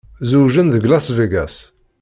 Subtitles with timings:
[0.29, 1.55] Zewǧen deg Las Vegas.